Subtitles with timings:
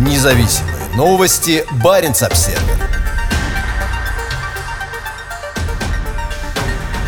[0.00, 1.62] Независимые новости.
[1.84, 2.62] Барин обсерва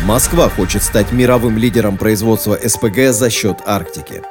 [0.05, 4.21] Москва хочет стать мировым лидером производства СПГ за счет Арктики.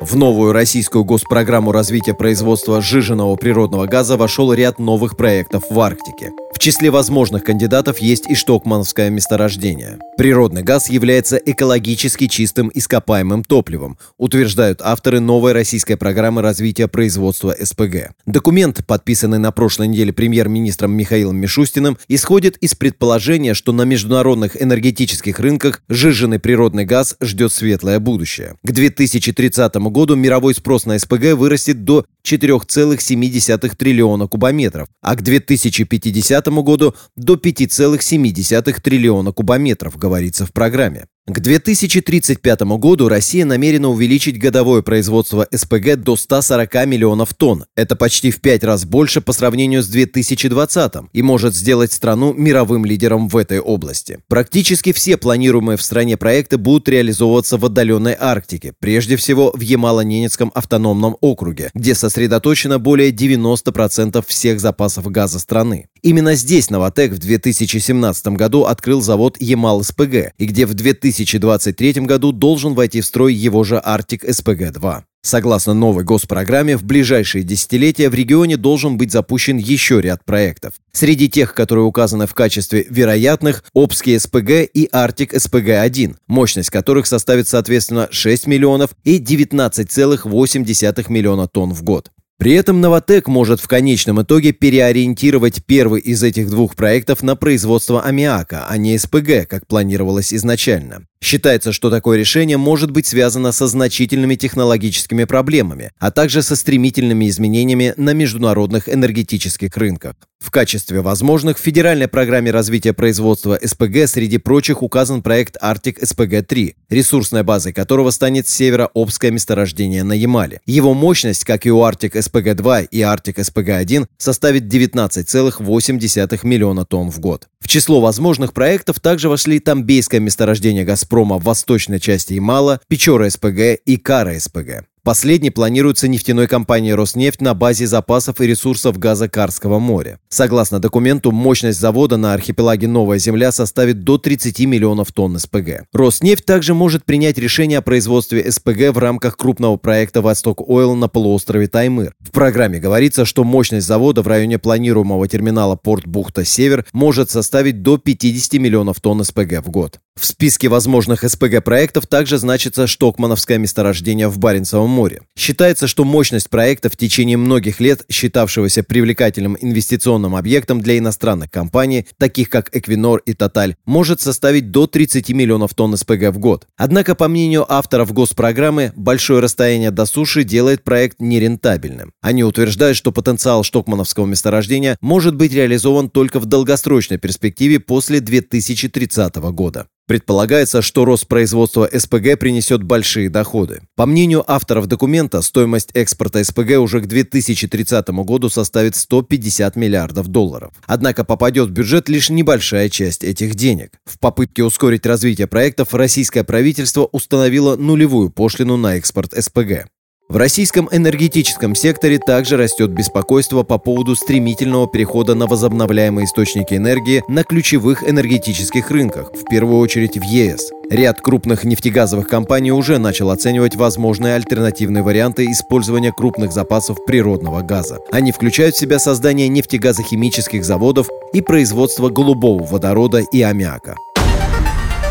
[0.00, 6.32] В новую российскую госпрограмму развития производства сжиженного природного газа вошел ряд новых проектов в Арктике
[6.60, 9.98] числе возможных кандидатов есть и штокмановское месторождение.
[10.16, 18.12] Природный газ является экологически чистым ископаемым топливом, утверждают авторы новой российской программы развития производства СПГ.
[18.26, 25.40] Документ, подписанный на прошлой неделе премьер-министром Михаилом Мишустиным, исходит из предположения, что на международных энергетических
[25.40, 28.56] рынках сжиженный природный газ ждет светлое будущее.
[28.62, 36.49] К 2030 году мировой спрос на СПГ вырастет до 4,7 триллиона кубометров, а к 2050
[36.50, 41.06] году до 5,7 триллиона кубометров, говорится в программе.
[41.26, 47.66] К 2035 году Россия намерена увеличить годовое производство СПГ до 140 миллионов тонн.
[47.76, 52.86] Это почти в пять раз больше по сравнению с 2020 и может сделать страну мировым
[52.86, 54.18] лидером в этой области.
[54.28, 60.50] Практически все планируемые в стране проекты будут реализовываться в отдаленной Арктике, прежде всего в Ямало-Ненецком
[60.54, 65.88] автономном округе, где сосредоточено более 90% всех запасов газа страны.
[66.02, 72.32] Именно здесь Новотек в 2017 году открыл завод Ямал-СПГ, и где в 2000 2023 году
[72.32, 75.02] должен войти в строй его же Arctic SPG-2.
[75.22, 80.72] Согласно новой госпрограмме, в ближайшие десятилетия в регионе должен быть запущен еще ряд проектов.
[80.92, 87.48] Среди тех, которые указаны в качестве вероятных, Обский СПГ и Арктик СПГ-1, мощность которых составит
[87.48, 92.10] соответственно 6 миллионов и 19,8 миллиона тонн в год.
[92.40, 98.02] При этом Новотек может в конечном итоге переориентировать первый из этих двух проектов на производство
[98.02, 101.02] аммиака, а не СПГ, как планировалось изначально.
[101.22, 107.28] Считается, что такое решение может быть связано со значительными технологическими проблемами, а также со стремительными
[107.28, 110.14] изменениями на международных энергетических рынках.
[110.40, 116.76] В качестве возможных в федеральной программе развития производства СПГ среди прочих указан проект Arctic SPG-3,
[116.88, 120.62] ресурсной базой которого станет северо-обское месторождение на Ямале.
[120.64, 127.20] Его мощность, как и у Arctic SPG-2 и Arctic SPG-1, составит 19,8 миллиона тонн в
[127.20, 127.48] год.
[127.60, 133.80] В число возможных проектов также вошли Тамбейское месторождение «Газпрома» в восточной части Ямала, Печора СПГ
[133.84, 134.84] и Кара СПГ.
[135.02, 140.20] Последний планируется нефтяной компанией «Роснефть» на базе запасов и ресурсов газа Карского моря.
[140.28, 145.86] Согласно документу, мощность завода на архипелаге Новая Земля составит до 30 миллионов тонн СПГ.
[145.92, 151.08] «Роснефть» также может принять решение о производстве СПГ в рамках крупного проекта «Восток Ойл» на
[151.08, 152.14] полуострове Таймыр.
[152.20, 157.96] В программе говорится, что мощность завода в районе планируемого терминала порт Бухта-Север может составить до
[157.96, 159.98] 50 миллионов тонн СПГ в год.
[160.20, 165.22] В списке возможных СПГ-проектов также значится Штокмановское месторождение в Баренцевом море.
[165.34, 172.06] Считается, что мощность проекта в течение многих лет, считавшегося привлекательным инвестиционным объектом для иностранных компаний,
[172.18, 176.66] таких как Equinor и Total, может составить до 30 миллионов тонн СПГ в год.
[176.76, 182.12] Однако, по мнению авторов госпрограммы, большое расстояние до суши делает проект нерентабельным.
[182.20, 189.36] Они утверждают, что потенциал Штокмановского месторождения может быть реализован только в долгосрочной перспективе после 2030
[189.36, 189.86] года.
[190.10, 193.82] Предполагается, что рост производства СПГ принесет большие доходы.
[193.94, 200.72] По мнению авторов документа, стоимость экспорта СПГ уже к 2030 году составит 150 миллиардов долларов.
[200.84, 204.00] Однако попадет в бюджет лишь небольшая часть этих денег.
[204.04, 209.86] В попытке ускорить развитие проектов российское правительство установило нулевую пошлину на экспорт СПГ.
[210.30, 217.24] В российском энергетическом секторе также растет беспокойство по поводу стремительного перехода на возобновляемые источники энергии
[217.26, 220.70] на ключевых энергетических рынках, в первую очередь в ЕС.
[220.88, 227.98] Ряд крупных нефтегазовых компаний уже начал оценивать возможные альтернативные варианты использования крупных запасов природного газа.
[228.12, 233.96] Они включают в себя создание нефтегазохимических заводов и производство голубого водорода и аммиака.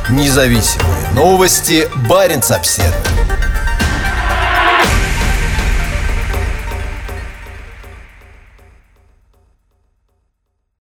[0.09, 1.89] Независимые новости.
[2.07, 3.48] Барин обседный.